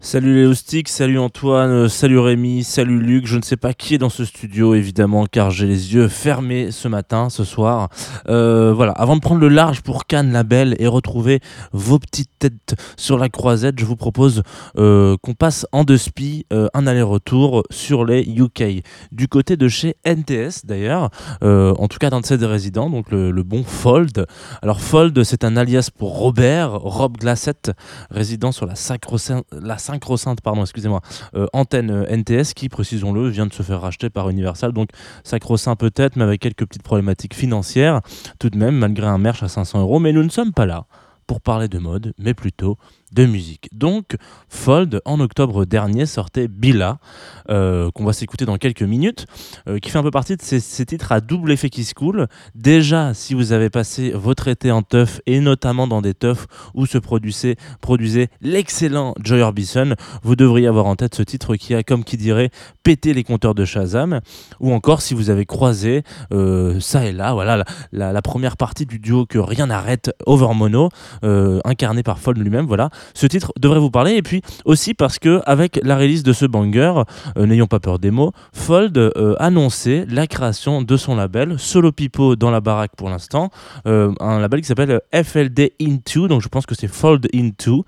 [0.00, 3.26] Salut les Houstiques, salut Antoine, euh, salut Rémi, salut Luc.
[3.26, 6.70] Je ne sais pas qui est dans ce studio évidemment car j'ai les yeux fermés
[6.70, 7.88] ce matin, ce soir.
[8.28, 11.40] Euh, voilà, avant de prendre le large pour Cannes la Belle et retrouver
[11.72, 14.44] vos petites têtes sur la croisette, je vous propose
[14.78, 18.84] euh, qu'on passe en deux spi un aller-retour sur les UK.
[19.10, 21.10] Du côté de chez NTS d'ailleurs,
[21.42, 24.26] en tout cas d'un de ses résidents, donc le, bon Fold.
[24.62, 27.72] Alors Fold c'est un alias pour Robert, Rob Glassett,
[28.12, 29.16] résident sur la sacro
[29.60, 31.00] la sacro-sainte, pardon, excusez-moi,
[31.34, 34.72] euh, antenne euh, NTS qui, précisons-le, vient de se faire racheter par Universal.
[34.72, 34.90] Donc
[35.24, 38.00] sacro-saint peut-être, mais avec quelques petites problématiques financières,
[38.38, 39.98] tout de même, malgré un merch à 500 euros.
[39.98, 40.86] Mais nous ne sommes pas là
[41.26, 42.78] pour parler de mode, mais plutôt
[43.12, 43.68] de musique.
[43.72, 44.16] Donc,
[44.48, 46.98] Fold, en octobre dernier, sortait Bila,
[47.50, 49.26] euh, qu'on va s'écouter dans quelques minutes,
[49.68, 52.26] euh, qui fait un peu partie de ces, titres à double effet qui se coulent.
[52.54, 56.86] Déjà, si vous avez passé votre été en teuf, et notamment dans des teufs où
[56.86, 62.04] se produisait, l'excellent Joy Orbison, vous devriez avoir en tête ce titre qui a, comme
[62.04, 62.50] qui dirait,
[62.82, 64.20] pété les compteurs de Shazam.
[64.60, 68.86] Ou encore, si vous avez croisé euh, ça et là, voilà, la, la, première partie
[68.86, 70.90] du duo que rien n'arrête, Over Mono,
[71.22, 74.12] incarné par Fold lui-même, voilà ce titre devrait vous parler.
[74.14, 76.92] Et puis aussi parce que avec la release de ce banger,
[77.36, 81.92] euh, n'ayons pas peur des mots, Fold euh, annonçait la création de son label Solo
[81.92, 83.50] Pipo dans la baraque pour l'instant,
[83.86, 87.84] euh, un label qui s'appelle FLD Into, donc je pense que c'est Fold Into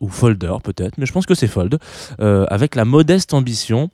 [0.00, 1.78] ou Folder peut-être, mais je pense que c'est Fold,
[2.18, 3.90] avec la modeste ambition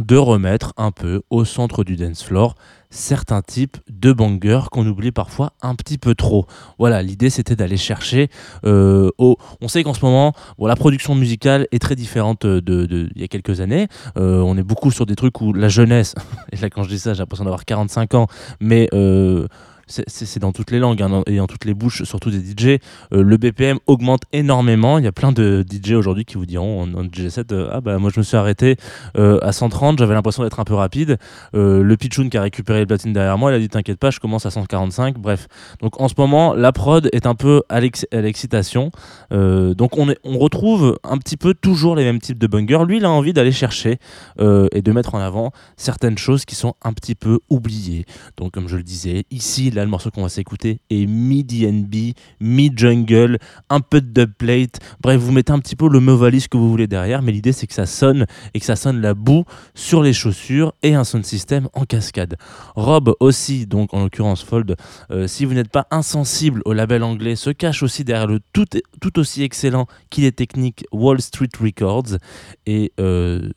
[0.00, 2.54] de remettre un peu au centre du dance floor
[2.90, 6.46] certains types de bangers qu'on oublie parfois un petit peu trop.
[6.78, 8.28] Voilà, l'idée c'était d'aller chercher
[8.64, 9.36] euh, au...
[9.60, 13.28] On sait qu'en ce moment, la production musicale est très différente d'il de, y a
[13.28, 13.88] quelques années.
[14.16, 16.14] Euh, on est beaucoup sur des trucs où la jeunesse,
[16.52, 18.26] et là quand je dis ça j'ai l'impression d'avoir 45 ans,
[18.60, 18.88] mais...
[18.92, 19.46] Euh,
[19.88, 22.78] c'est dans toutes les langues hein, et dans toutes les bouches, surtout des DJ.
[23.12, 24.98] Euh, le BPM augmente énormément.
[24.98, 27.98] Il y a plein de DJ aujourd'hui qui vous diront en, DJ7 euh, Ah bah
[27.98, 28.76] moi je me suis arrêté
[29.16, 31.18] euh, à 130, j'avais l'impression d'être un peu rapide.
[31.52, 34.20] le Pichoun qui a récupéré le platine derrière moi, il a dit T'inquiète pas, je
[34.20, 35.18] commence à 145.
[35.18, 35.48] Bref.
[35.80, 38.90] Donc en ce moment, la prod est un peu à l'excitation.
[39.30, 42.84] donc on, est, on retrouve un petit peu toujours les mêmes types de bungers.
[42.86, 43.98] Lui, il a envie d'aller chercher
[44.38, 48.04] et de mettre en avant certaines choses qui sont un petit peu oubliées.
[48.36, 53.38] Donc comme je le disais, ici, le morceau qu'on va s'écouter est mid-DNB, mid-jungle,
[53.70, 54.78] un peu de dubplate.
[55.00, 57.52] Bref, vous mettez un petit peu le me valise que vous voulez derrière, mais l'idée
[57.52, 59.44] c'est que ça sonne et que ça sonne la boue
[59.74, 62.36] sur les chaussures et un sound system en cascade.
[62.74, 64.76] Rob aussi, donc en l'occurrence Fold,
[65.10, 68.66] euh, si vous n'êtes pas insensible au label anglais, se cache aussi derrière le tout,
[69.00, 72.18] tout aussi excellent qu'il est technique Wall Street Records.
[72.66, 73.48] Et euh,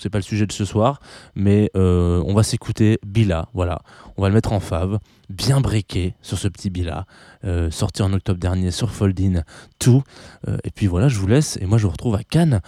[0.00, 1.00] c'est pas le sujet de ce soir,
[1.34, 3.80] mais euh, on va s'écouter Bila, voilà.
[4.16, 4.98] On va le mettre en fave,
[5.28, 7.06] bien breaké sur ce petit bilat,
[7.44, 9.42] euh, sorti en octobre dernier sur Foldin
[9.78, 10.02] tout.
[10.48, 12.60] Euh, et puis voilà, je vous laisse et moi je vous retrouve à Cannes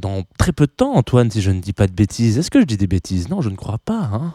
[0.00, 2.38] dans très peu de temps, Antoine, si je ne dis pas de bêtises.
[2.38, 3.28] Est-ce que je dis des bêtises?
[3.28, 4.10] Non, je ne crois pas.
[4.12, 4.32] Hein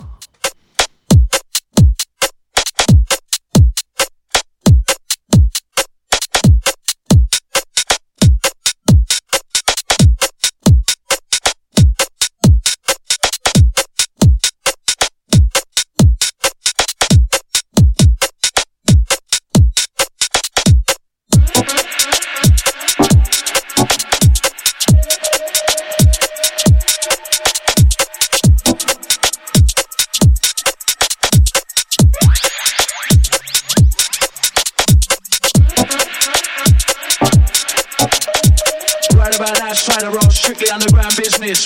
[39.40, 41.66] about I try to roll strictly underground business.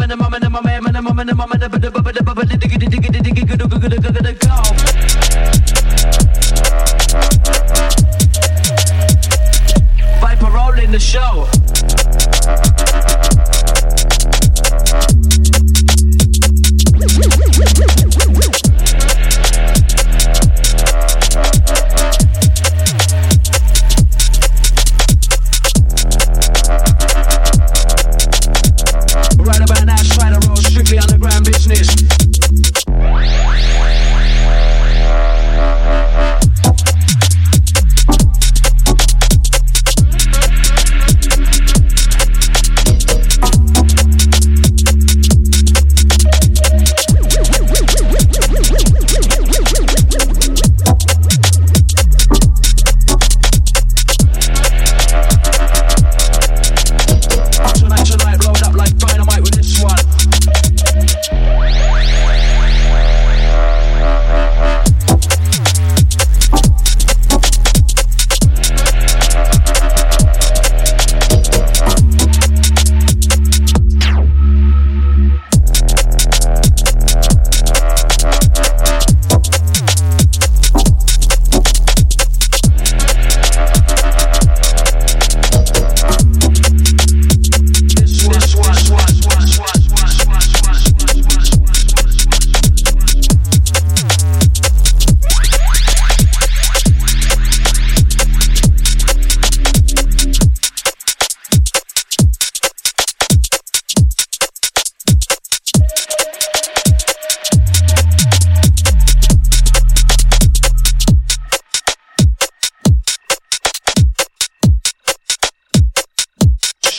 [10.19, 11.60] Viper rolling the show.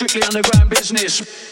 [0.09, 1.52] strictly underground business.